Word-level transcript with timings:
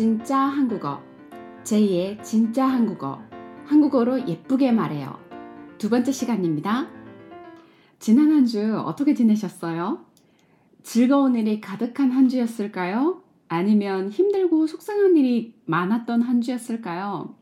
진짜 0.00 0.38
한국어 0.38 1.02
제2의 1.62 2.24
진짜 2.24 2.64
한국어 2.64 3.20
한국어로 3.66 4.26
예쁘게 4.26 4.72
말해요. 4.72 5.18
두 5.76 5.90
번째 5.90 6.10
시간입니다. 6.10 6.88
지난 7.98 8.30
한 8.32 8.46
주 8.46 8.78
어떻게 8.78 9.12
지내셨어요? 9.12 10.06
즐거운 10.82 11.34
일이 11.34 11.60
가득한 11.60 12.12
한 12.12 12.30
주였을까요? 12.30 13.22
아니면 13.48 14.08
힘들고 14.08 14.66
속상한 14.68 15.18
일이 15.18 15.54
많았던 15.66 16.22
한 16.22 16.40
주였을까요? 16.40 17.34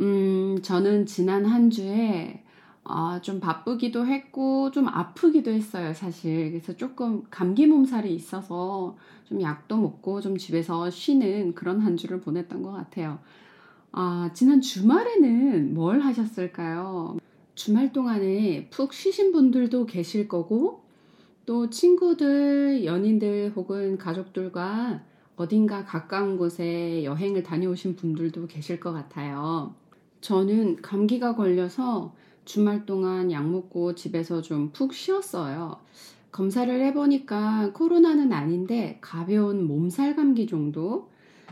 음, 0.00 0.58
저는 0.62 1.06
지난 1.06 1.46
한 1.46 1.70
주에 1.70 2.42
어, 2.84 3.20
좀 3.22 3.38
바쁘기도 3.38 4.06
했고 4.06 4.70
좀 4.72 4.88
아프기도 4.88 5.50
했어요, 5.50 5.94
사실. 5.94 6.50
그래서 6.50 6.74
조금 6.76 7.22
감기 7.30 7.66
몸살이 7.66 8.12
있어서 8.14 8.96
좀 9.24 9.40
약도 9.40 9.76
먹고 9.76 10.20
좀 10.20 10.36
집에서 10.36 10.90
쉬는 10.90 11.54
그런 11.54 11.80
한 11.80 11.96
주를 11.96 12.20
보냈던 12.20 12.62
것 12.62 12.72
같아요. 12.72 13.20
아, 13.92 14.30
지난 14.34 14.60
주말에는 14.60 15.74
뭘 15.74 16.00
하셨을까요? 16.00 17.18
주말 17.54 17.92
동안에 17.92 18.68
푹 18.70 18.92
쉬신 18.92 19.30
분들도 19.32 19.86
계실 19.86 20.26
거고, 20.26 20.82
또 21.46 21.70
친구들, 21.70 22.84
연인들 22.84 23.52
혹은 23.54 23.98
가족들과 23.98 25.02
어딘가 25.36 25.84
가까운 25.84 26.36
곳에 26.36 27.04
여행을 27.04 27.42
다녀오신 27.42 27.96
분들도 27.96 28.46
계실 28.46 28.80
것 28.80 28.92
같아요. 28.92 29.74
저는 30.20 30.76
감기가 30.82 31.34
걸려서 31.34 32.14
주말 32.44 32.86
동안 32.86 33.30
약 33.32 33.48
먹고 33.48 33.94
집에서 33.94 34.42
좀 34.42 34.72
푹 34.72 34.92
쉬었어요. 34.94 35.76
검사를 36.30 36.72
해보니까 36.86 37.72
코로나는 37.74 38.32
아닌데 38.32 38.98
가벼운 39.00 39.66
몸살 39.66 40.16
감기 40.16 40.46
정도? 40.46 41.08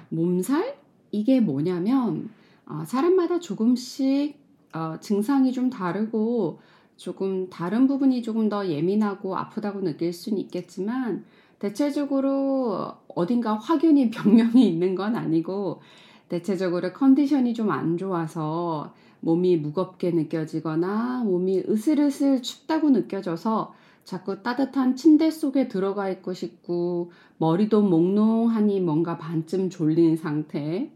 몸살? 0.08 0.78
이게 1.12 1.41
뭐냐면 1.41 2.30
어, 2.66 2.84
사람마다 2.86 3.41
조금씩 3.41 4.38
어, 4.72 4.96
증상이 5.00 5.52
좀 5.52 5.68
다르고 5.70 6.61
조금 6.96 7.48
다른 7.50 7.86
부분이 7.86 8.22
조금 8.22 8.48
더 8.48 8.68
예민하고 8.68 9.36
아프다고 9.36 9.80
느낄 9.83 10.12
수는 10.12 10.38
있겠지만 10.38 11.24
대체적으로 11.58 12.94
어딘가 13.08 13.55
확연히 13.55 14.11
병명이 14.12 14.66
있는 14.66 14.94
건 14.94 15.16
아니고 15.16 15.83
대체적으로 16.31 16.92
컨디션이 16.95 17.53
좀 17.55 17.70
안 17.70 17.98
좋아서 17.98 18.95
몸이 19.20 19.59
무겁게 19.59 20.12
느껴지거나 20.12 21.25
몸이 21.25 21.64
으슬으슬 21.69 22.41
춥다고 22.41 22.91
느껴져서 22.91 23.75
자꾸 24.05 24.42
따뜻한 24.42 24.97
침대 24.97 25.31
속에 25.31 25.69
들어가 25.69 26.08
있고 26.08 26.33
싶고 26.33 27.12
머리도 27.39 27.83
몽롱하니 27.83 28.81
뭔가 28.81 29.19
반쯤 29.19 29.69
졸린 29.70 30.17
상태. 30.17 30.91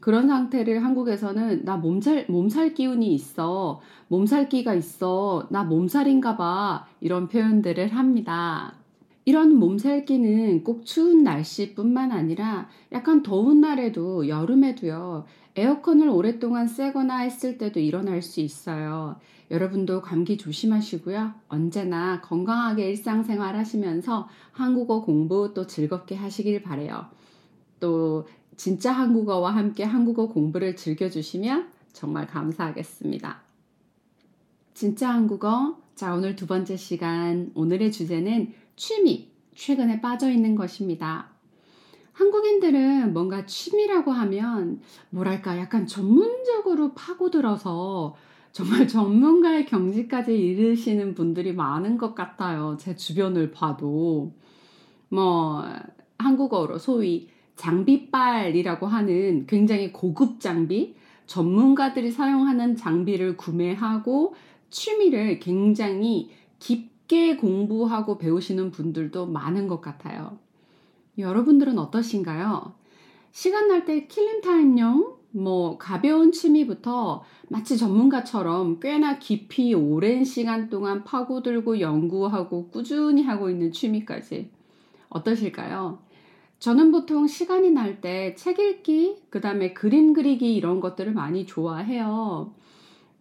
그런 0.00 0.28
상태를 0.28 0.84
한국에서는 0.84 1.64
나 1.64 1.76
몸살, 1.76 2.26
몸살 2.28 2.74
기운이 2.74 3.12
있어. 3.14 3.80
몸살기가 4.08 4.74
있어. 4.74 5.48
나 5.50 5.64
몸살인가 5.64 6.36
봐. 6.36 6.86
이런 7.00 7.28
표현들을 7.28 7.88
합니다. 7.88 8.74
이런 9.26 9.56
몸살기는 9.56 10.62
꼭 10.62 10.86
추운 10.86 11.24
날씨뿐만 11.24 12.12
아니라 12.12 12.68
약간 12.92 13.24
더운 13.24 13.60
날에도 13.60 14.28
여름에도요. 14.28 15.24
에어컨을 15.56 16.08
오랫동안 16.08 16.68
쐬거나 16.68 17.18
했을 17.18 17.58
때도 17.58 17.80
일어날 17.80 18.22
수 18.22 18.40
있어요. 18.40 19.16
여러분도 19.50 20.00
감기 20.00 20.36
조심하시고요. 20.38 21.32
언제나 21.48 22.20
건강하게 22.20 22.90
일상생활 22.90 23.56
하시면서 23.56 24.28
한국어 24.52 25.02
공부 25.02 25.52
또 25.54 25.66
즐겁게 25.66 26.14
하시길 26.14 26.62
바래요. 26.62 27.06
또 27.80 28.28
진짜 28.56 28.92
한국어와 28.92 29.56
함께 29.56 29.82
한국어 29.82 30.28
공부를 30.28 30.76
즐겨주시면 30.76 31.68
정말 31.92 32.28
감사하겠습니다. 32.28 33.42
진짜 34.72 35.10
한국어. 35.10 35.78
자, 35.96 36.14
오늘 36.14 36.36
두 36.36 36.46
번째 36.46 36.76
시간. 36.76 37.50
오늘의 37.54 37.90
주제는 37.90 38.52
취미, 38.76 39.30
최근에 39.54 40.00
빠져 40.00 40.30
있는 40.30 40.54
것입니다. 40.54 41.30
한국인들은 42.12 43.12
뭔가 43.12 43.44
취미라고 43.44 44.10
하면 44.10 44.80
뭐랄까 45.10 45.58
약간 45.58 45.86
전문적으로 45.86 46.94
파고들어서 46.94 48.14
정말 48.52 48.88
전문가의 48.88 49.66
경지까지 49.66 50.34
이르시는 50.34 51.14
분들이 51.14 51.52
많은 51.52 51.98
것 51.98 52.14
같아요. 52.14 52.76
제 52.78 52.96
주변을 52.96 53.50
봐도. 53.50 54.32
뭐, 55.08 55.62
한국어로 56.18 56.78
소위 56.78 57.28
장비빨이라고 57.56 58.86
하는 58.86 59.46
굉장히 59.46 59.92
고급 59.92 60.40
장비, 60.40 60.96
전문가들이 61.26 62.10
사용하는 62.10 62.76
장비를 62.76 63.36
구매하고 63.36 64.34
취미를 64.70 65.38
굉장히 65.38 66.30
깊 66.58 66.95
게 67.08 67.36
공부하고 67.36 68.18
배우시는 68.18 68.70
분들도 68.70 69.26
많은 69.26 69.68
것 69.68 69.80
같아요. 69.80 70.38
여러분들은 71.18 71.78
어떠신가요? 71.78 72.74
시간 73.32 73.68
날 73.68 73.84
때 73.84 74.06
킬링타임용, 74.06 75.14
뭐, 75.32 75.76
가벼운 75.78 76.32
취미부터 76.32 77.22
마치 77.48 77.76
전문가처럼 77.76 78.80
꽤나 78.80 79.18
깊이 79.18 79.74
오랜 79.74 80.24
시간 80.24 80.70
동안 80.70 81.04
파고들고 81.04 81.80
연구하고 81.80 82.68
꾸준히 82.70 83.22
하고 83.22 83.50
있는 83.50 83.72
취미까지. 83.72 84.50
어떠실까요? 85.10 85.98
저는 86.58 86.90
보통 86.90 87.26
시간이 87.26 87.70
날 87.70 88.00
때 88.00 88.34
책 88.34 88.58
읽기, 88.58 89.16
그 89.30 89.40
다음에 89.40 89.72
그림 89.74 90.12
그리기 90.14 90.54
이런 90.54 90.80
것들을 90.80 91.12
많이 91.12 91.44
좋아해요. 91.46 92.52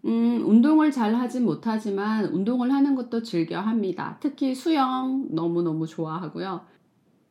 음, 0.06 0.44
운동을 0.46 0.92
잘 0.92 1.16
하진 1.16 1.46
못하지만 1.46 2.26
운동을 2.26 2.72
하는 2.72 2.96
것도 2.96 3.24
즐겨 3.24 3.60
합니다. 3.60 4.18
특히 4.22 4.54
수영 4.54 5.28
너무너무 5.32 5.88
좋아하고요. 5.88 6.62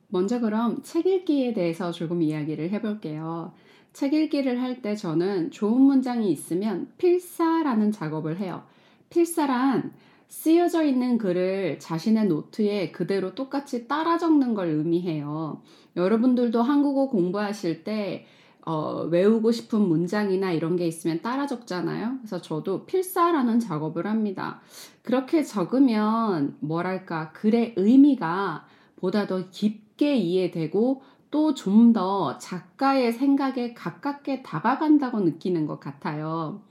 먼저 0.08 0.40
그럼 0.40 0.82
책 0.82 1.06
읽기에 1.06 1.52
대해서 1.54 1.92
조금 1.92 2.22
이야기를 2.22 2.70
해볼게요. 2.70 3.52
책 3.92 4.12
읽기를 4.12 4.60
할 4.60 4.82
때 4.82 4.96
저는 4.96 5.50
좋은 5.52 5.80
문장이 5.80 6.30
있으면 6.32 6.88
필사라는 6.98 7.92
작업을 7.92 8.38
해요. 8.38 8.64
필사란 9.10 9.92
쓰여져 10.28 10.84
있는 10.84 11.16
글을 11.18 11.78
자신의 11.78 12.26
노트에 12.26 12.90
그대로 12.90 13.34
똑같이 13.36 13.86
따라 13.86 14.18
적는 14.18 14.54
걸 14.54 14.68
의미해요. 14.68 15.62
여러분들도 15.96 16.60
한국어 16.60 17.08
공부하실 17.08 17.84
때 17.84 18.26
어, 18.66 19.02
외우고 19.10 19.52
싶은 19.52 19.80
문장이나 19.80 20.52
이런 20.52 20.76
게 20.76 20.86
있으면 20.86 21.20
따라 21.20 21.46
적잖아요. 21.46 22.16
그래서 22.18 22.40
저도 22.40 22.86
필사라는 22.86 23.60
작업을 23.60 24.06
합니다. 24.06 24.60
그렇게 25.02 25.42
적으면 25.42 26.56
뭐랄까 26.60 27.32
글의 27.32 27.74
의미가 27.76 28.66
보다 28.96 29.26
더 29.26 29.50
깊게 29.50 30.16
이해되고 30.16 31.02
또 31.30 31.52
좀 31.54 31.92
더 31.92 32.38
작가의 32.38 33.12
생각에 33.12 33.74
가깝게 33.74 34.42
다가간다고 34.42 35.20
느끼는 35.20 35.66
것 35.66 35.80
같아요. 35.80 36.62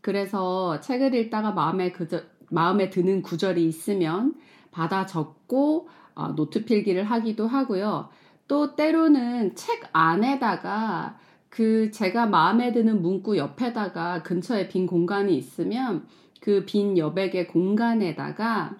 그래서 0.00 0.80
책을 0.80 1.14
읽다가 1.14 1.52
마음에 1.52 1.92
그저, 1.92 2.22
마음에 2.50 2.88
드는 2.90 3.22
구절이 3.22 3.66
있으면 3.66 4.34
받아 4.70 5.06
적고 5.06 5.88
어, 6.14 6.34
노트 6.34 6.64
필기를 6.64 7.04
하기도 7.04 7.46
하고요. 7.46 8.08
또 8.48 8.74
때로는 8.74 9.54
책 9.54 9.88
안에다가 9.92 11.18
그 11.48 11.90
제가 11.90 12.26
마음에 12.26 12.72
드는 12.72 13.02
문구 13.02 13.36
옆에다가 13.38 14.22
근처에 14.22 14.68
빈 14.68 14.86
공간이 14.86 15.36
있으면 15.36 16.06
그 16.40 16.64
빈 16.66 16.96
여백의 16.98 17.48
공간에다가 17.48 18.76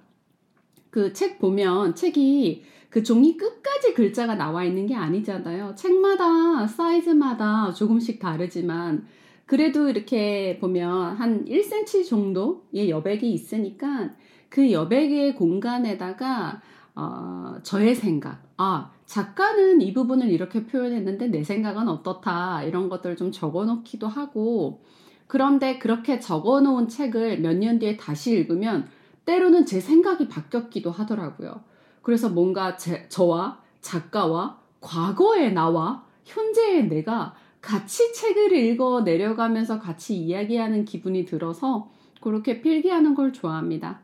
그 0.91 1.13
책 1.13 1.39
보면 1.39 1.95
책이 1.95 2.65
그 2.91 3.03
종이 3.03 3.37
끝까지 3.37 3.93
글자가 3.95 4.35
나와 4.35 4.65
있는 4.65 4.87
게 4.87 4.95
아니잖아요. 4.95 5.75
책마다 5.75 6.67
사이즈마다 6.67 7.73
조금씩 7.73 8.19
다르지만 8.19 9.07
그래도 9.47 9.89
이렇게 9.89 10.59
보면 10.61 11.17
한 11.17 11.45
1cm 11.45 12.07
정도의 12.09 12.91
여백이 12.91 13.31
있으니까 13.33 14.11
그 14.49 14.73
여백의 14.73 15.35
공간에다가 15.35 16.61
어, 16.95 17.57
저의 17.63 17.95
생각, 17.95 18.43
아, 18.57 18.91
작가는 19.09 19.81
이 19.81 19.95
부분을 19.95 20.29
이렇게 20.31 20.67
표현했는데 20.67 21.29
내 21.29 21.43
생각은 21.43 21.89
어떻다, 21.89 22.63
이런 22.65 22.91
것들을 22.91 23.17
좀 23.17 23.33
적어 23.33 23.65
놓기도 23.65 24.07
하고, 24.07 24.83
그런데 25.27 25.79
그렇게 25.79 26.21
적어 26.21 26.61
놓은 26.61 26.89
책을 26.89 27.41
몇 27.41 27.55
년 27.57 27.79
뒤에 27.79 27.97
다시 27.97 28.33
읽으면 28.33 28.87
때로는 29.25 29.65
제 29.65 29.81
생각이 29.81 30.29
바뀌었기도 30.29 30.91
하더라고요. 30.91 31.63
그래서 32.03 32.29
뭔가 32.29 32.77
제, 32.77 33.09
저와 33.09 33.61
작가와 33.81 34.59
과거의 34.83 35.55
나와 35.55 36.05
현재의 36.25 36.89
내가 36.89 37.35
같이 37.63 38.13
책을 38.13 38.53
읽어 38.53 39.01
내려가면서 39.01 39.81
같이 39.81 40.17
이야기하는 40.17 40.85
기분이 40.85 41.25
들어서 41.25 41.91
그렇게 42.21 42.61
필기하는 42.61 43.15
걸 43.15 43.33
좋아합니다. 43.33 44.01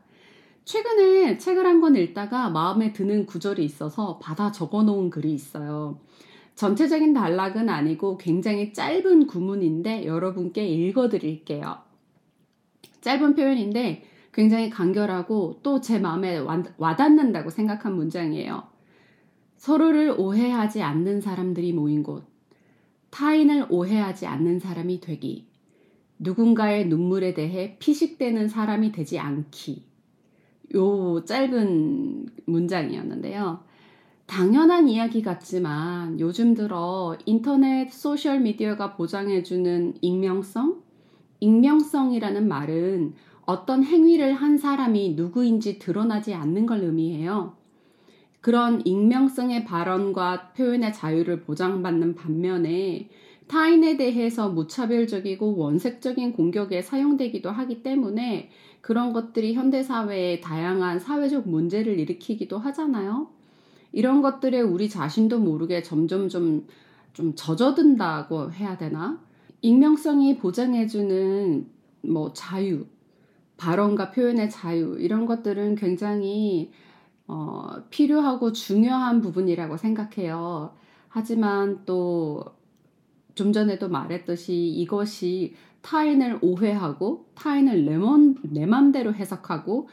최근에 0.65 1.37
책을 1.37 1.65
한 1.65 1.79
권 1.81 1.95
읽다가 1.95 2.49
마음에 2.49 2.91
드는 2.91 3.25
구절이 3.25 3.63
있어서 3.63 4.17
받아 4.19 4.51
적어 4.51 4.83
놓은 4.83 5.09
글이 5.11 5.31
있어요. 5.33 5.99
전체적인 6.55 7.13
단락은 7.13 7.69
아니고 7.69 8.17
굉장히 8.17 8.73
짧은 8.73 9.27
구문인데 9.27 10.05
여러분께 10.05 10.65
읽어 10.67 11.09
드릴게요. 11.09 11.77
짧은 13.01 13.35
표현인데 13.35 14.03
굉장히 14.33 14.69
간결하고 14.69 15.59
또 15.61 15.79
제 15.81 15.99
마음에 15.99 16.39
와닿는다고 16.77 17.49
생각한 17.49 17.95
문장이에요. 17.95 18.63
서로를 19.57 20.15
오해하지 20.17 20.81
않는 20.81 21.21
사람들이 21.21 21.73
모인 21.73 22.03
곳. 22.03 22.25
타인을 23.11 23.67
오해하지 23.69 24.25
않는 24.25 24.59
사람이 24.59 24.99
되기. 25.01 25.47
누군가의 26.19 26.87
눈물에 26.87 27.33
대해 27.33 27.77
피식대는 27.79 28.47
사람이 28.49 28.91
되지 28.91 29.19
않기. 29.19 29.94
요 30.73 31.23
짧은 31.25 32.25
문장이었는데요. 32.45 33.59
당연한 34.25 34.89
이야기 34.89 35.21
같지만 35.21 36.19
요즘 36.19 36.55
들어 36.55 37.15
인터넷 37.25 37.91
소셜 37.91 38.39
미디어가 38.39 38.95
보장해주는 38.95 39.95
익명성? 40.01 40.81
익명성이라는 41.39 42.47
말은 42.47 43.13
어떤 43.45 43.83
행위를 43.83 44.33
한 44.33 44.57
사람이 44.57 45.13
누구인지 45.13 45.77
드러나지 45.77 46.33
않는 46.33 46.65
걸 46.65 46.81
의미해요. 46.81 47.55
그런 48.41 48.81
익명성의 48.85 49.65
발언과 49.65 50.53
표현의 50.53 50.93
자유를 50.93 51.41
보장받는 51.41 52.15
반면에 52.15 53.09
타인에 53.47 53.97
대해서 53.97 54.49
무차별적이고 54.49 55.57
원색적인 55.57 56.33
공격에 56.33 56.81
사용되기도 56.81 57.51
하기 57.51 57.83
때문에 57.83 58.49
그런 58.85 59.13
것들이 59.13 59.55
현대사회에 59.55 60.41
다양한 60.41 60.99
사회적 60.99 61.49
문제를 61.49 61.97
일으키기도 61.97 62.59
하잖아요. 62.59 63.29
이런 63.91 64.21
것들에 64.21 64.61
우리 64.61 64.89
자신도 64.89 65.39
모르게 65.39 65.81
점점 65.81 66.29
좀, 66.29 66.67
좀 67.11 67.33
젖어든다고 67.33 68.51
해야 68.51 68.77
되나? 68.77 69.19
익명성이 69.61 70.37
보장해주는 70.37 71.67
뭐 72.01 72.31
자유, 72.33 72.85
발언과 73.57 74.11
표현의 74.11 74.51
자유, 74.51 74.97
이런 74.99 75.25
것들은 75.25 75.73
굉장히 75.73 76.71
어, 77.25 77.67
필요하고 77.89 78.51
중요한 78.51 79.19
부분이라고 79.19 79.77
생각해요. 79.77 80.75
하지만 81.07 81.81
또 81.87 82.45
좀 83.35 83.53
전에도 83.53 83.89
말했듯이 83.89 84.69
이것이 84.69 85.55
타인을 85.81 86.39
오해하고 86.41 87.27
타인을 87.35 87.85
내, 88.43 88.65
맘대로 88.65 89.13
해석하고 89.13 89.87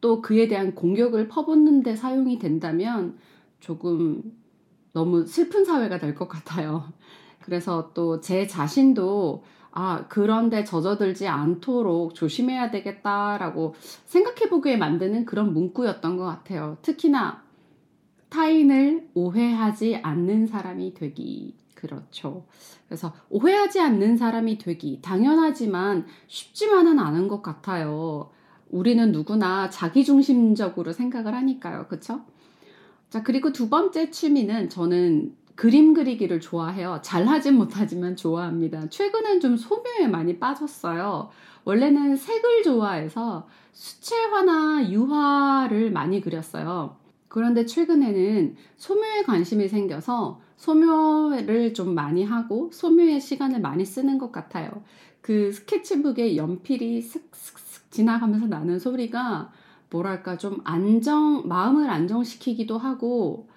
또 0.00 0.22
그에 0.22 0.48
대한 0.48 0.74
공격을 0.74 1.28
퍼붓는데 1.28 1.96
사용이 1.96 2.38
된다면 2.38 3.18
조금 3.60 4.22
너무 4.92 5.26
슬픈 5.26 5.64
사회가 5.64 5.98
될 5.98 6.14
것 6.14 6.28
같아요. 6.28 6.84
그래서 7.40 7.92
또 7.94 8.20
제 8.20 8.46
자신도 8.46 9.44
아, 9.72 10.06
그런데 10.08 10.62
젖어들지 10.64 11.26
않도록 11.26 12.14
조심해야 12.14 12.70
되겠다라고 12.70 13.74
생각해 14.06 14.48
보게 14.48 14.76
만드는 14.76 15.24
그런 15.24 15.52
문구였던 15.52 16.16
것 16.16 16.24
같아요. 16.24 16.78
특히나 16.82 17.42
타인을 18.28 19.10
오해하지 19.14 19.96
않는 19.96 20.46
사람이 20.46 20.94
되기. 20.94 21.56
그렇죠. 21.74 22.46
그래서 22.86 23.12
오해하지 23.30 23.80
않는 23.80 24.16
사람이 24.16 24.58
되기. 24.58 25.00
당연하지만 25.02 26.06
쉽지만은 26.26 26.98
않은 26.98 27.28
것 27.28 27.42
같아요. 27.42 28.30
우리는 28.70 29.12
누구나 29.12 29.70
자기중심적으로 29.70 30.92
생각을 30.92 31.34
하니까요. 31.34 31.86
그쵸? 31.88 32.22
자, 33.10 33.22
그리고 33.22 33.52
두 33.52 33.68
번째 33.68 34.10
취미는 34.10 34.68
저는 34.68 35.36
그림 35.54 35.94
그리기를 35.94 36.40
좋아해요. 36.40 37.00
잘하진 37.02 37.54
못하지만 37.54 38.16
좋아합니다. 38.16 38.88
최근엔 38.88 39.40
좀 39.40 39.56
소묘에 39.56 40.08
많이 40.08 40.38
빠졌어요. 40.40 41.30
원래는 41.64 42.16
색을 42.16 42.64
좋아해서 42.64 43.46
수채화나 43.72 44.90
유화를 44.90 45.90
많이 45.92 46.20
그렸어요. 46.20 46.96
그런데 47.28 47.66
최근에는 47.66 48.56
소묘에 48.76 49.22
관심이 49.22 49.68
생겨서 49.68 50.40
소묘를 50.56 51.74
좀 51.74 51.94
많이 51.94 52.24
하고 52.24 52.70
소묘에 52.72 53.20
시간을 53.20 53.60
많이 53.60 53.84
쓰는 53.84 54.18
것 54.18 54.32
같아요. 54.32 54.70
그 55.20 55.52
스케치북에 55.52 56.36
연필이 56.36 57.00
슥슥슥 57.00 57.90
지나가면서 57.90 58.46
나는 58.46 58.78
소리가 58.78 59.52
뭐랄까 59.90 60.36
좀 60.36 60.60
안정 60.64 61.46
마음을 61.46 61.88
안정시키기도 61.88 62.78
하고 62.78 63.48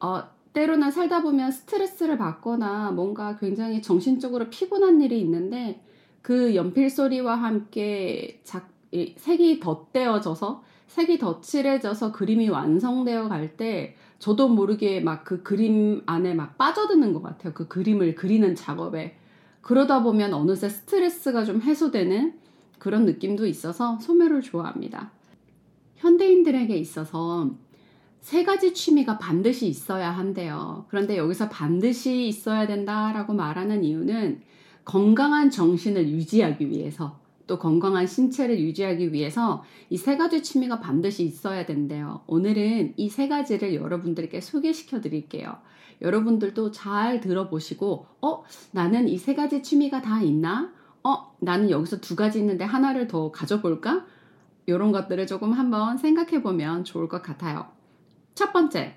어 0.00 0.22
때로는 0.52 0.90
살다 0.90 1.22
보면 1.22 1.50
스트레스를 1.50 2.18
받거나 2.18 2.90
뭔가 2.92 3.36
굉장히 3.36 3.82
정신적으로 3.82 4.50
피곤한 4.50 5.00
일이 5.00 5.20
있는데 5.20 5.82
그 6.20 6.54
연필 6.54 6.90
소리와 6.90 7.36
함께 7.36 8.40
작, 8.44 8.68
색이 9.16 9.60
덧대어져서 9.60 10.62
색이 10.86 11.18
더 11.18 11.40
칠해져서 11.40 12.12
그림이 12.12 12.48
완성되어 12.50 13.28
갈 13.28 13.56
때 13.56 13.96
저도 14.22 14.48
모르게 14.48 15.00
막 15.00 15.24
그 15.24 15.42
그림 15.42 16.00
안에 16.06 16.32
막 16.34 16.56
빠져드는 16.56 17.12
것 17.12 17.24
같아요. 17.24 17.52
그 17.54 17.66
그림을 17.66 18.14
그리는 18.14 18.54
작업에. 18.54 19.16
그러다 19.62 20.04
보면 20.04 20.32
어느새 20.32 20.68
스트레스가 20.68 21.44
좀 21.44 21.60
해소되는 21.60 22.34
그런 22.78 23.04
느낌도 23.04 23.46
있어서 23.48 23.98
소묘를 23.98 24.42
좋아합니다. 24.42 25.10
현대인들에게 25.96 26.76
있어서 26.76 27.50
세 28.20 28.44
가지 28.44 28.72
취미가 28.72 29.18
반드시 29.18 29.66
있어야 29.66 30.12
한대요. 30.12 30.86
그런데 30.88 31.16
여기서 31.16 31.48
반드시 31.48 32.28
있어야 32.28 32.68
된다라고 32.68 33.34
말하는 33.34 33.82
이유는 33.82 34.42
건강한 34.84 35.50
정신을 35.50 36.08
유지하기 36.08 36.70
위해서 36.70 37.18
또 37.46 37.58
건강한 37.58 38.06
신체를 38.06 38.58
유지하기 38.60 39.12
위해서 39.12 39.64
이 39.90 39.96
세 39.96 40.16
가지 40.16 40.42
취미가 40.42 40.80
반드시 40.80 41.24
있어야 41.24 41.66
된대요. 41.66 42.22
오늘은 42.26 42.94
이 42.96 43.08
세 43.08 43.28
가지를 43.28 43.74
여러분들께 43.74 44.40
소개시켜 44.40 45.00
드릴게요. 45.00 45.56
여러분들도 46.00 46.70
잘 46.72 47.20
들어보시고, 47.20 48.06
어, 48.22 48.44
나는 48.72 49.08
이 49.08 49.18
세 49.18 49.34
가지 49.34 49.62
취미가 49.62 50.02
다 50.02 50.20
있나? 50.22 50.72
어, 51.04 51.34
나는 51.40 51.70
여기서 51.70 52.00
두 52.00 52.16
가지 52.16 52.38
있는데 52.38 52.64
하나를 52.64 53.06
더 53.08 53.30
가져볼까? 53.32 54.06
이런 54.66 54.92
것들을 54.92 55.26
조금 55.26 55.52
한번 55.52 55.98
생각해 55.98 56.42
보면 56.42 56.84
좋을 56.84 57.08
것 57.08 57.22
같아요. 57.22 57.66
첫 58.34 58.52
번째. 58.52 58.94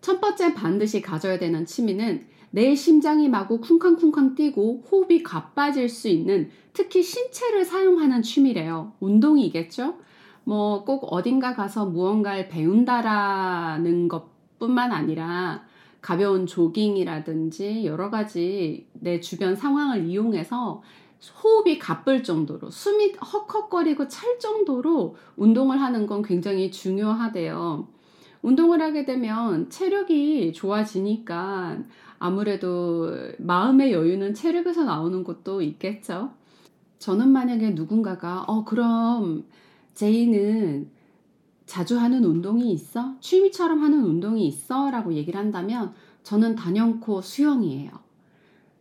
첫 0.00 0.20
번째 0.20 0.54
반드시 0.54 1.02
가져야 1.02 1.38
되는 1.38 1.66
취미는 1.66 2.26
내 2.56 2.74
심장이 2.74 3.28
마구 3.28 3.60
쿵쾅쿵쾅 3.60 4.34
뛰고 4.34 4.84
호흡이 4.90 5.22
가빠질 5.22 5.90
수 5.90 6.08
있는 6.08 6.48
특히 6.72 7.02
신체를 7.02 7.66
사용하는 7.66 8.22
취미래요. 8.22 8.94
운동이겠죠? 8.98 9.96
뭐 10.44 10.86
꼭 10.86 11.04
어딘가 11.12 11.54
가서 11.54 11.84
무언가를 11.84 12.48
배운다라는 12.48 14.08
것뿐만 14.08 14.90
아니라 14.90 15.64
가벼운 16.00 16.46
조깅이라든지 16.46 17.84
여러 17.84 18.08
가지 18.08 18.88
내 18.94 19.20
주변 19.20 19.54
상황을 19.54 20.06
이용해서 20.06 20.82
호흡이 21.42 21.78
가쁠 21.78 22.22
정도로 22.22 22.70
숨이 22.70 23.16
헉헉거리고 23.20 24.08
찰 24.08 24.38
정도로 24.38 25.16
운동을 25.36 25.78
하는 25.78 26.06
건 26.06 26.22
굉장히 26.22 26.70
중요하대요. 26.70 27.95
운동을 28.42 28.80
하게 28.80 29.04
되면 29.04 29.70
체력이 29.70 30.52
좋아지니까 30.52 31.78
아무래도 32.18 33.10
마음의 33.38 33.92
여유는 33.92 34.34
체력에서 34.34 34.84
나오는 34.84 35.24
것도 35.24 35.62
있겠죠. 35.62 36.30
저는 36.98 37.28
만약에 37.28 37.70
누군가가 37.70 38.44
어 38.46 38.64
그럼 38.64 39.44
제이는 39.94 40.90
자주 41.66 41.98
하는 41.98 42.24
운동이 42.24 42.72
있어? 42.72 43.16
취미처럼 43.20 43.82
하는 43.82 44.04
운동이 44.04 44.46
있어? 44.46 44.90
라고 44.90 45.12
얘기를 45.14 45.38
한다면 45.38 45.92
저는 46.22 46.54
단연코 46.54 47.20
수영이에요. 47.22 47.90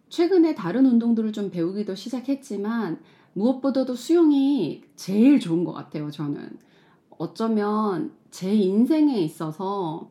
최근에 0.09 0.55
다른 0.55 0.85
운동들을 0.85 1.33
좀 1.33 1.49
배우기도 1.49 1.95
시작했지만 1.95 2.99
무엇보다도 3.33 3.95
수영이 3.95 4.83
제일 4.95 5.39
좋은 5.39 5.63
것 5.63 5.73
같아요, 5.73 6.09
저는. 6.09 6.57
어쩌면 7.17 8.11
제 8.31 8.53
인생에 8.53 9.19
있어서 9.19 10.09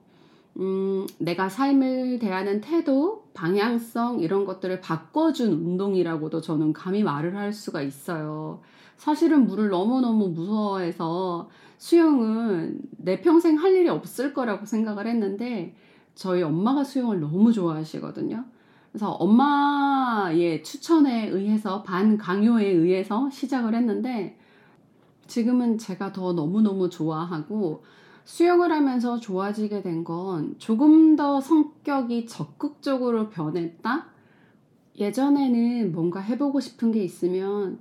음, 0.56 1.06
내가 1.18 1.48
삶을 1.48 2.18
대하는 2.20 2.60
태도, 2.60 3.24
방향성 3.34 4.20
이런 4.20 4.44
것들을 4.44 4.80
바꿔준 4.80 5.52
운동이라고도 5.52 6.40
저는 6.40 6.72
감히 6.72 7.02
말을 7.02 7.36
할 7.36 7.52
수가 7.52 7.82
있어요. 7.82 8.60
사실은 8.96 9.46
물을 9.46 9.68
너무너무 9.68 10.28
무서워해서 10.28 11.48
수영은 11.78 12.78
내 12.98 13.20
평생 13.20 13.56
할 13.56 13.74
일이 13.74 13.88
없을 13.88 14.32
거라고 14.32 14.64
생각을 14.64 15.06
했는데 15.06 15.74
저희 16.14 16.42
엄마가 16.42 16.84
수영을 16.84 17.20
너무 17.20 17.52
좋아하시거든요. 17.52 18.44
그래서 18.92 19.10
엄마의 19.10 20.62
추천에 20.62 21.26
의해서 21.26 21.82
반 21.82 22.16
강요에 22.16 22.64
의해서 22.64 23.28
시작을 23.28 23.74
했는데 23.74 24.38
지금은 25.26 25.78
제가 25.78 26.12
더 26.12 26.32
너무너무 26.32 26.88
좋아하고 26.90 27.84
수영을 28.24 28.72
하면서 28.72 29.18
좋아지게 29.20 29.82
된 29.82 30.04
건 30.04 30.56
조금 30.58 31.16
더 31.16 31.40
성격이 31.40 32.26
적극적으로 32.26 33.28
변했다? 33.30 34.06
예전에는 34.98 35.92
뭔가 35.92 36.20
해보고 36.20 36.60
싶은 36.60 36.92
게 36.92 37.02
있으면 37.04 37.80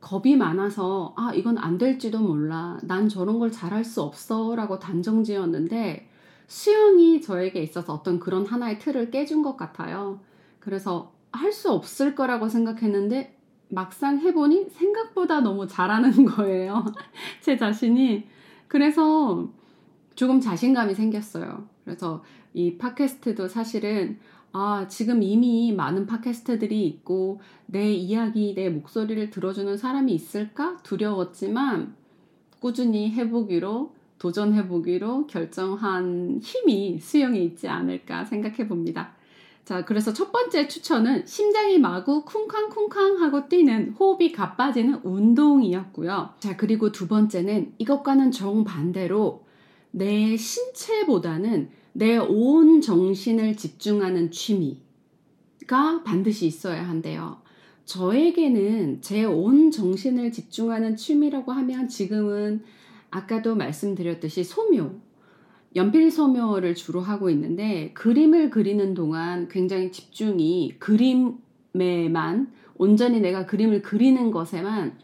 겁이 0.00 0.36
많아서 0.36 1.14
아 1.16 1.32
이건 1.34 1.58
안 1.58 1.78
될지도 1.78 2.20
몰라 2.20 2.78
난 2.82 3.08
저런 3.08 3.38
걸 3.38 3.50
잘할 3.52 3.84
수 3.84 4.02
없어 4.02 4.54
라고 4.56 4.78
단정 4.78 5.24
지었는데 5.24 6.08
수영이 6.48 7.20
저에게 7.22 7.62
있어서 7.62 7.94
어떤 7.94 8.20
그런 8.20 8.46
하나의 8.46 8.78
틀을 8.78 9.10
깨준 9.10 9.42
것 9.42 9.56
같아요 9.56 10.20
그래서 10.60 11.12
할 11.32 11.52
수 11.52 11.70
없을 11.72 12.14
거라고 12.14 12.48
생각했는데 12.48 13.37
막상 13.68 14.18
해보니 14.18 14.66
생각보다 14.70 15.40
너무 15.40 15.66
잘하는 15.66 16.24
거예요. 16.26 16.84
제 17.40 17.56
자신이. 17.56 18.24
그래서 18.66 19.48
조금 20.14 20.40
자신감이 20.40 20.94
생겼어요. 20.94 21.68
그래서 21.84 22.24
이 22.54 22.76
팟캐스트도 22.76 23.48
사실은 23.48 24.18
아, 24.52 24.86
지금 24.88 25.22
이미 25.22 25.72
많은 25.72 26.06
팟캐스트들이 26.06 26.86
있고 26.86 27.40
내 27.66 27.92
이야기, 27.92 28.54
내 28.54 28.70
목소리를 28.70 29.30
들어주는 29.30 29.76
사람이 29.76 30.12
있을까? 30.12 30.78
두려웠지만 30.82 31.94
꾸준히 32.58 33.10
해보기로 33.12 33.94
도전해보기로 34.18 35.26
결정한 35.26 36.40
힘이 36.42 36.98
수영에 36.98 37.38
있지 37.38 37.68
않을까 37.68 38.24
생각해 38.24 38.66
봅니다. 38.66 39.14
자, 39.68 39.84
그래서 39.84 40.14
첫 40.14 40.32
번째 40.32 40.66
추천은 40.66 41.26
심장이 41.26 41.78
마구 41.78 42.24
쿵쾅쿵쾅 42.24 43.20
하고 43.20 43.50
뛰는 43.50 43.90
호흡이 44.00 44.32
가빠지는 44.32 45.02
운동이었고요. 45.04 46.30
자, 46.40 46.56
그리고 46.56 46.90
두 46.90 47.06
번째는 47.06 47.74
이것과는 47.76 48.30
정반대로 48.30 49.44
내 49.90 50.38
신체보다는 50.38 51.68
내 51.92 52.16
온 52.16 52.80
정신을 52.80 53.58
집중하는 53.58 54.30
취미가 54.30 54.80
반드시 56.02 56.46
있어야 56.46 56.88
한대요. 56.88 57.42
저에게는 57.84 59.02
제 59.02 59.26
온 59.26 59.70
정신을 59.70 60.32
집중하는 60.32 60.96
취미라고 60.96 61.52
하면 61.52 61.88
지금은 61.88 62.62
아까도 63.10 63.54
말씀드렸듯이 63.54 64.44
소묘, 64.44 64.92
연필 65.76 66.10
소묘를 66.10 66.74
주로 66.74 67.00
하고 67.00 67.30
있는데 67.30 67.92
그림을 67.94 68.50
그리는 68.50 68.94
동안 68.94 69.48
굉장히 69.48 69.92
집중이 69.92 70.76
그림에만 70.78 72.52
온전히 72.76 73.20
내가 73.20 73.46
그림을 73.46 73.82
그리는 73.82 74.30
것에만 74.30 74.98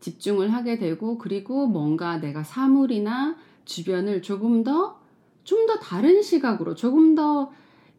집중을 0.00 0.52
하게 0.52 0.78
되고 0.78 1.18
그리고 1.18 1.66
뭔가 1.66 2.18
내가 2.18 2.42
사물이나 2.42 3.36
주변을 3.64 4.22
조금 4.22 4.62
더 4.62 5.00
좀더 5.44 5.78
다른 5.78 6.22
시각으로 6.22 6.74
조금 6.74 7.14
더 7.14 7.52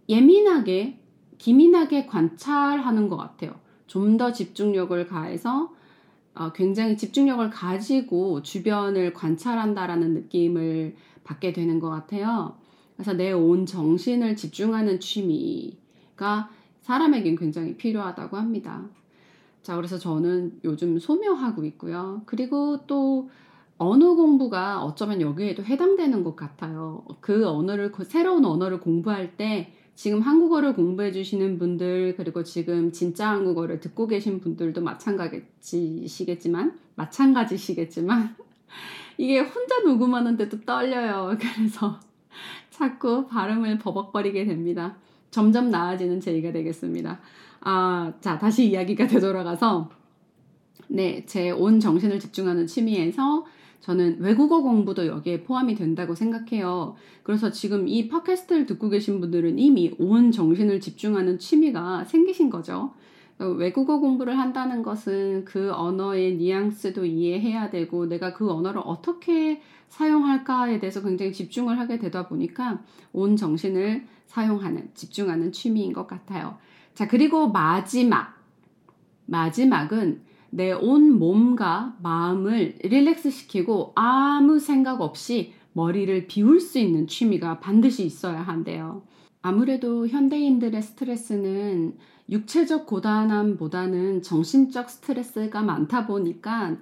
예민하게, 0.09 0.99
기민하게 1.37 2.05
관찰하는 2.05 3.07
것 3.07 3.17
같아요. 3.17 3.55
좀 3.87 4.17
더 4.17 4.31
집중력을 4.33 5.07
가해서 5.07 5.73
어, 6.39 6.51
굉장히 6.53 6.97
집중력을 6.97 7.49
가지고 7.49 8.41
주변을 8.43 9.13
관찰한다라는 9.13 10.13
느낌을 10.13 10.95
받게 11.23 11.53
되는 11.53 11.79
것 11.79 11.89
같아요. 11.89 12.55
그래서 12.95 13.13
내 13.13 13.31
온 13.31 13.65
정신을 13.65 14.35
집중하는 14.35 14.99
취미가 14.99 16.49
사람에겐 16.81 17.35
굉장히 17.35 17.75
필요하다고 17.75 18.37
합니다. 18.37 18.83
자, 19.61 19.75
그래서 19.75 19.97
저는 19.97 20.59
요즘 20.63 20.97
소묘하고 20.97 21.65
있고요. 21.65 22.21
그리고 22.25 22.85
또 22.87 23.29
언어 23.77 24.15
공부가 24.15 24.83
어쩌면 24.83 25.21
여기에도 25.21 25.63
해당되는 25.63 26.23
것 26.23 26.35
같아요. 26.35 27.03
그 27.19 27.47
언어를, 27.47 27.91
그 27.91 28.03
새로운 28.05 28.45
언어를 28.45 28.79
공부할 28.79 29.37
때 29.37 29.73
지금 29.97 30.21
한국어를 30.21 30.75
공부해 30.75 31.11
주시는 31.11 31.57
분들, 31.57 32.13
그리고 32.17 32.43
지금 32.43 32.91
진짜 32.91 33.29
한국어를 33.31 33.79
듣고 33.79 34.05
계신 34.05 34.39
분들도 34.39 34.79
마찬가지시겠지만, 34.83 36.77
마찬가지시겠지만, 36.93 38.35
이게 39.17 39.39
혼자 39.39 39.79
녹음하는데도 39.79 40.61
떨려요. 40.61 41.35
그래서 41.41 41.99
자꾸 42.69 43.25
발음을 43.25 43.79
버벅거리게 43.79 44.45
됩니다. 44.45 44.95
점점 45.31 45.71
나아지는 45.71 46.21
제의가 46.21 46.51
되겠습니다. 46.51 47.19
아, 47.61 48.13
자, 48.21 48.37
다시 48.37 48.69
이야기가 48.69 49.07
되돌아가서, 49.07 49.89
네, 50.89 51.25
제 51.25 51.49
온 51.49 51.79
정신을 51.79 52.19
집중하는 52.19 52.67
취미에서 52.67 53.47
저는 53.81 54.19
외국어 54.19 54.61
공부도 54.61 55.07
여기에 55.07 55.43
포함이 55.43 55.75
된다고 55.75 56.13
생각해요. 56.15 56.95
그래서 57.23 57.51
지금 57.51 57.87
이 57.87 58.07
팟캐스트를 58.07 58.65
듣고 58.65 58.89
계신 58.89 59.19
분들은 59.21 59.59
이미 59.59 59.95
온 59.99 60.31
정신을 60.31 60.81
집중하는 60.81 61.39
취미가 61.39 62.05
생기신 62.05 62.49
거죠. 62.49 62.93
외국어 63.39 63.99
공부를 63.99 64.37
한다는 64.39 64.81
것은 64.81 65.45
그 65.45 65.71
언어의 65.71 66.37
뉘앙스도 66.37 67.05
이해해야 67.05 67.69
되고 67.69 68.07
내가 68.07 68.33
그 68.33 68.51
언어를 68.51 68.81
어떻게 68.83 69.61
사용할까에 69.89 70.79
대해서 70.79 71.01
굉장히 71.01 71.31
집중을 71.31 71.79
하게 71.79 71.99
되다 71.99 72.27
보니까 72.27 72.81
온 73.13 73.35
정신을 73.35 74.05
사용하는, 74.25 74.89
집중하는 74.95 75.51
취미인 75.51 75.93
것 75.93 76.07
같아요. 76.07 76.57
자, 76.93 77.07
그리고 77.07 77.49
마지막. 77.49 78.35
마지막은 79.27 80.21
내 80.49 80.71
온 80.73 81.11
몸과 81.19 81.97
마음을 82.01 82.75
릴렉스 82.83 83.29
시키고 83.31 83.93
아무 83.95 84.59
생각 84.59 85.01
없이 85.01 85.53
머리를 85.73 86.27
비울 86.27 86.59
수 86.59 86.79
있는 86.79 87.07
취미가 87.07 87.59
반드시 87.59 88.05
있어야 88.05 88.41
한대요. 88.41 89.03
아무래도 89.41 90.07
현대인들의 90.07 90.81
스트레스는 90.81 91.97
육체적 92.29 92.85
고단함보다는 92.87 94.21
정신적 94.23 94.89
스트레스가 94.89 95.61
많다 95.61 96.07
보니까 96.07 96.77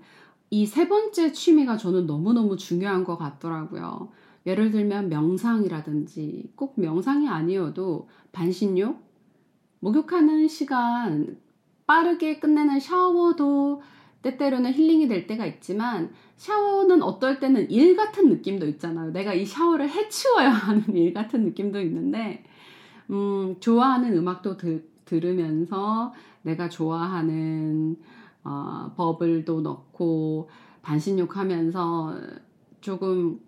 이 0.51 0.65
세 0.65 0.87
번째 0.87 1.31
취미가 1.33 1.77
저는 1.77 2.05
너무너무 2.07 2.55
중요한 2.57 3.03
것 3.03 3.17
같더라고요. 3.17 4.09
예를 4.45 4.71
들면 4.71 5.09
명상이라든지 5.09 6.51
꼭 6.55 6.79
명상이 6.79 7.27
아니어도 7.27 8.07
반신욕, 8.31 9.03
목욕하는 9.79 10.47
시간 10.47 11.37
빠르게 11.87 12.39
끝내는 12.39 12.79
샤워도 12.79 13.81
때때로는 14.21 14.73
힐링이 14.73 15.07
될 15.07 15.27
때가 15.27 15.45
있지만 15.45 16.11
샤워는 16.37 17.03
어떨 17.03 17.39
때는 17.39 17.69
일 17.69 17.95
같은 17.95 18.29
느낌도 18.29 18.67
있잖아요. 18.67 19.11
내가 19.11 19.33
이 19.33 19.45
샤워를 19.45 19.89
해치워야 19.89 20.49
하는 20.51 20.95
일 20.95 21.13
같은 21.13 21.43
느낌도 21.45 21.79
있는데 21.81 22.43
음, 23.11 23.55
좋아하는 23.59 24.17
음악도 24.17 24.57
들, 24.57 24.87
들으면서 25.05 26.13
내가 26.41 26.69
좋아하는 26.69 27.97
어, 28.43 28.93
버블도 28.95 29.61
넣고 29.61 30.49
반신욕 30.81 31.37
하면서 31.37 32.15
조금 32.81 33.39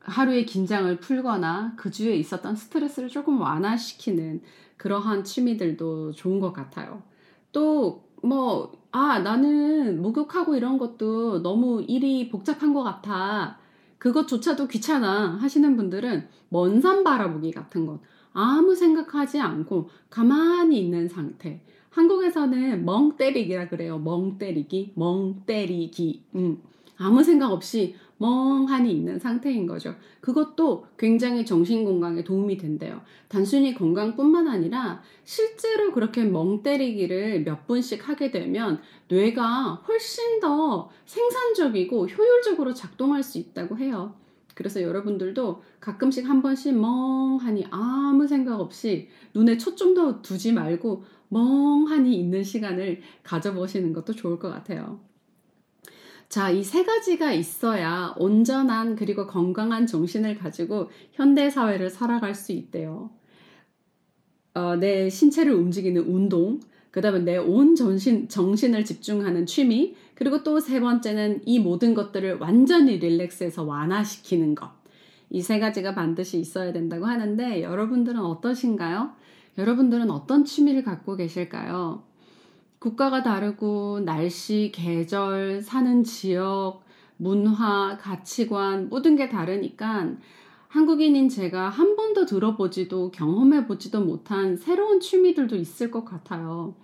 하루의 0.00 0.44
긴장을 0.46 0.98
풀거나 1.00 1.74
그 1.76 1.90
주에 1.90 2.14
있었던 2.16 2.56
스트레스를 2.56 3.08
조금 3.08 3.40
완화시키는 3.40 4.42
그러한 4.76 5.24
취미들도 5.24 6.12
좋은 6.12 6.40
것 6.40 6.52
같아요. 6.52 7.02
또, 7.54 8.04
뭐, 8.22 8.72
아, 8.92 9.20
나는 9.20 10.02
목욕하고 10.02 10.56
이런 10.56 10.76
것도 10.76 11.42
너무 11.42 11.82
일이 11.88 12.28
복잡한 12.28 12.74
것 12.74 12.82
같아. 12.82 13.58
그것조차도 13.98 14.68
귀찮아 14.68 15.38
하시는 15.40 15.76
분들은 15.76 16.28
먼 16.50 16.80
산 16.82 17.02
바라보기 17.04 17.52
같은 17.52 17.86
것. 17.86 18.00
아무 18.34 18.74
생각하지 18.74 19.40
않고 19.40 19.88
가만히 20.10 20.80
있는 20.80 21.08
상태. 21.08 21.62
한국에서는 21.90 22.84
멍 22.84 23.16
때리기라 23.16 23.68
그래요. 23.68 23.98
멍 23.98 24.36
때리기, 24.36 24.92
멍 24.96 25.42
때리기. 25.46 26.24
음. 26.34 26.58
아무 26.98 27.22
생각 27.22 27.52
없이 27.52 27.94
멍하니 28.18 28.92
있는 28.92 29.18
상태인 29.18 29.66
거죠. 29.66 29.94
그것도 30.20 30.86
굉장히 30.96 31.44
정신 31.44 31.84
건강에 31.84 32.22
도움이 32.22 32.56
된대요. 32.56 33.00
단순히 33.28 33.74
건강뿐만 33.74 34.48
아니라 34.48 35.02
실제로 35.24 35.92
그렇게 35.92 36.24
멍 36.24 36.62
때리기를 36.62 37.44
몇 37.44 37.66
분씩 37.66 38.08
하게 38.08 38.30
되면 38.30 38.80
뇌가 39.08 39.82
훨씬 39.86 40.40
더 40.40 40.90
생산적이고 41.06 42.06
효율적으로 42.08 42.72
작동할 42.74 43.22
수 43.22 43.38
있다고 43.38 43.78
해요. 43.78 44.14
그래서 44.54 44.80
여러분들도 44.82 45.62
가끔씩 45.80 46.28
한 46.28 46.40
번씩 46.40 46.78
멍하니 46.78 47.66
아무 47.70 48.26
생각 48.26 48.60
없이 48.60 49.08
눈에 49.34 49.58
초점도 49.58 50.22
두지 50.22 50.52
말고 50.52 51.04
멍하니 51.28 52.14
있는 52.16 52.44
시간을 52.44 53.00
가져보시는 53.24 53.92
것도 53.92 54.12
좋을 54.12 54.38
것 54.38 54.50
같아요. 54.50 55.00
자, 56.34 56.50
이 56.50 56.64
세 56.64 56.82
가지가 56.84 57.32
있어야 57.32 58.12
온전한 58.18 58.96
그리고 58.96 59.24
건강한 59.28 59.86
정신을 59.86 60.36
가지고 60.36 60.90
현대 61.12 61.48
사회를 61.48 61.90
살아갈 61.90 62.34
수 62.34 62.50
있대요. 62.50 63.10
어, 64.54 64.76
내 64.76 65.08
신체를 65.10 65.52
움직이는 65.52 66.02
운동, 66.02 66.58
그 66.90 67.00
다음에 67.00 67.20
내 67.20 67.36
온 67.38 67.74
정신, 67.76 68.28
정신을 68.28 68.84
집중하는 68.84 69.46
취미, 69.46 69.94
그리고 70.16 70.42
또 70.42 70.58
세 70.60 70.80
번째는 70.80 71.42
이 71.44 71.58
모든 71.60 71.94
것들을 71.94 72.38
완전히 72.38 72.98
릴렉스해서 72.98 73.62
완화시키는 73.64 74.54
것. 74.56 74.70
이 75.30 75.40
세 75.40 75.58
가지가 75.60 75.94
반드시 75.94 76.38
있어야 76.40 76.72
된다고 76.72 77.06
하는데 77.06 77.62
여러분들은 77.62 78.20
어떠신가요? 78.20 79.12
여러분들은 79.58 80.10
어떤 80.10 80.44
취미를 80.44 80.82
갖고 80.84 81.16
계실까요? 81.16 82.02
국가가 82.84 83.22
다르고 83.22 84.00
날씨, 84.00 84.70
계절, 84.74 85.62
사는 85.62 86.04
지역, 86.04 86.82
문화, 87.16 87.96
가치관 87.96 88.90
모든 88.90 89.16
게 89.16 89.30
다르니까 89.30 90.10
한국인인 90.68 91.30
제가 91.30 91.70
한 91.70 91.96
번도 91.96 92.26
들어보지도 92.26 93.10
경험해 93.10 93.66
보지도 93.66 94.02
못한 94.02 94.58
새로운 94.58 95.00
취미들도 95.00 95.56
있을 95.56 95.90
것 95.90 96.04
같아요. 96.04 96.74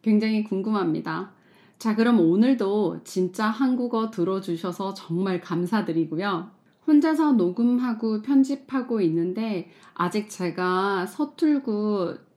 굉장히 0.00 0.42
궁금합니다. 0.42 1.32
자, 1.78 1.96
그럼 1.96 2.20
오늘도 2.20 3.00
진짜 3.04 3.48
한국어 3.48 4.10
들어주셔서 4.10 4.94
정말 4.94 5.42
감사드리고요. 5.42 6.48
혼자서 6.86 7.32
녹음하고 7.32 8.22
편집하고 8.22 9.02
있는데 9.02 9.68
아직 9.92 10.30
제가 10.30 11.04
서툴고 11.04 12.31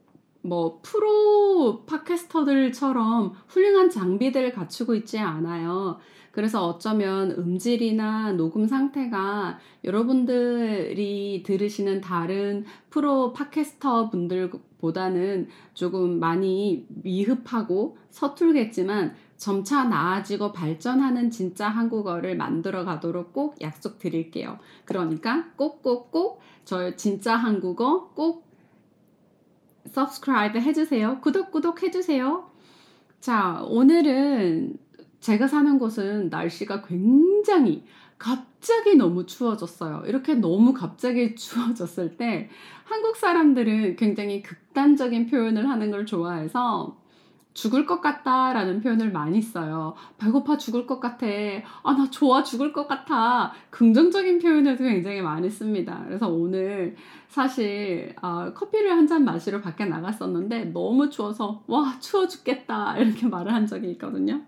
뭐 0.45 0.79
프로 0.83 1.85
팟캐스터들처럼 1.85 3.33
훌륭한 3.47 3.89
장비들을 3.89 4.53
갖추고 4.53 4.93
있지 4.93 5.17
않아요. 5.17 5.97
그래서 6.31 6.67
어쩌면 6.67 7.31
음질이나 7.31 8.33
녹음 8.33 8.67
상태가 8.67 9.57
여러분들이 9.83 11.41
들으시는 11.43 12.01
다른 12.01 12.65
프로 12.89 13.31
팟캐스터 13.33 14.09
분들보다는 14.09 15.47
조금 15.73 16.19
많이 16.19 16.85
미흡하고 16.89 17.97
서툴겠지만 18.09 19.15
점차 19.37 19.85
나아지고 19.85 20.51
발전하는 20.51 21.31
진짜 21.31 21.69
한국어를 21.69 22.37
만들어 22.37 22.85
가도록 22.85 23.33
꼭 23.33 23.55
약속드릴게요. 23.61 24.59
그러니까 24.83 25.45
꼭꼭꼭 25.55 26.41
저 26.65 26.95
진짜 26.95 27.35
한국어 27.35 28.09
꼭 28.13 28.44
subscribe 29.87 30.59
해주세요. 30.59 31.19
구독, 31.21 31.51
구독 31.51 31.83
해주세요. 31.83 32.49
자, 33.19 33.61
오늘은 33.67 34.77
제가 35.19 35.47
사는 35.47 35.79
곳은 35.79 36.29
날씨가 36.29 36.83
굉장히 36.83 37.83
갑자기 38.17 38.95
너무 38.95 39.25
추워졌어요. 39.25 40.03
이렇게 40.05 40.35
너무 40.35 40.73
갑자기 40.73 41.33
추워졌을 41.35 42.17
때 42.17 42.49
한국 42.83 43.17
사람들은 43.17 43.95
굉장히 43.95 44.41
극단적인 44.41 45.27
표현을 45.27 45.69
하는 45.69 45.91
걸 45.91 46.05
좋아해서 46.05 46.97
죽을 47.55 47.85
것 47.85 48.01
같다라는 48.01 48.81
표현을 48.81 49.11
많이 49.11 49.41
써요. 49.41 49.95
배고파 50.19 50.57
죽을 50.57 50.85
것 50.85 50.99
같아. 50.99 51.25
아, 51.83 51.93
나 51.93 52.07
좋아 52.11 52.43
죽을 52.43 52.73
것 52.73 52.87
같아. 52.87 53.53
긍정적인 53.71 54.39
표현을 54.39 54.77
굉장히 54.77 55.21
많이 55.21 55.49
씁니다. 55.49 56.03
그래서 56.05 56.27
오늘 56.27 56.95
사실 57.29 58.13
어, 58.21 58.53
커피를 58.53 58.91
한 58.91 59.07
잔 59.07 59.23
마시러 59.23 59.61
밖에 59.61 59.85
나갔었는데 59.85 60.65
너무 60.65 61.09
추워서 61.09 61.63
와, 61.67 61.97
추워 61.99 62.27
죽겠다. 62.27 62.97
이렇게 62.97 63.27
말을 63.27 63.53
한 63.53 63.65
적이 63.65 63.91
있거든요. 63.91 64.41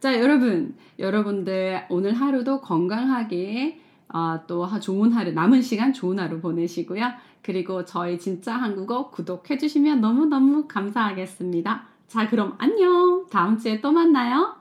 자, 0.00 0.18
여러분. 0.18 0.74
여러분들 0.98 1.84
오늘 1.90 2.14
하루도 2.14 2.60
건강하게 2.60 3.80
어, 4.08 4.40
또 4.46 4.66
좋은 4.80 5.12
하루, 5.12 5.30
남은 5.32 5.62
시간 5.62 5.92
좋은 5.92 6.18
하루 6.18 6.40
보내시고요. 6.40 7.04
그리고 7.42 7.84
저희 7.84 8.18
진짜 8.18 8.56
한국어 8.56 9.10
구독해주시면 9.10 10.00
너무너무 10.00 10.66
감사하겠습니다. 10.66 11.95
자, 12.08 12.28
그럼 12.28 12.54
안녕. 12.58 13.26
다음 13.30 13.58
주에 13.58 13.80
또 13.80 13.90
만나요. 13.92 14.55